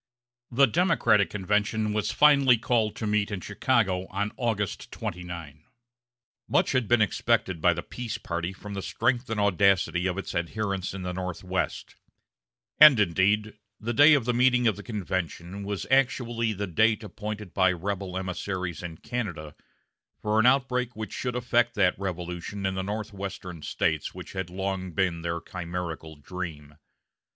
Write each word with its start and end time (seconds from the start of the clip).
The 0.49 0.65
Democratic 0.65 1.29
convention 1.29 1.93
was 1.93 2.11
finally 2.11 2.57
called 2.57 2.95
to 2.95 3.05
meet 3.05 3.29
in 3.29 3.39
Chicago 3.39 4.07
on 4.07 4.31
August 4.35 4.91
29. 4.91 5.63
Much 6.47 6.71
had 6.71 6.87
been 6.87 7.03
expected 7.03 7.61
by 7.61 7.75
the 7.75 7.83
peace 7.83 8.17
party 8.17 8.51
from 8.51 8.73
the 8.73 8.81
strength 8.81 9.29
and 9.29 9.39
audacity 9.39 10.07
of 10.07 10.17
its 10.17 10.33
adherents 10.33 10.95
in 10.95 11.03
the 11.03 11.13
Northwest; 11.13 11.97
and, 12.79 12.99
indeed, 12.99 13.59
the 13.79 13.93
day 13.93 14.15
of 14.15 14.25
the 14.25 14.33
meeting 14.33 14.65
of 14.65 14.75
the 14.75 14.81
convention 14.81 15.63
was 15.63 15.85
actually 15.91 16.51
the 16.51 16.65
date 16.65 17.03
appointed 17.03 17.53
by 17.53 17.71
rebel 17.71 18.17
emissaries 18.17 18.81
in 18.81 18.97
Canada 18.97 19.53
for 20.19 20.39
an 20.39 20.47
outbreak 20.47 20.95
which 20.95 21.13
should 21.13 21.35
effect 21.35 21.75
that 21.75 21.93
revolution 21.99 22.65
in 22.65 22.73
the 22.73 22.81
northwestern 22.81 23.61
States 23.61 24.15
which 24.15 24.33
had 24.33 24.49
long 24.49 24.93
been 24.93 25.21
their 25.21 25.39
chimerical 25.39 26.15
dream. 26.15 26.73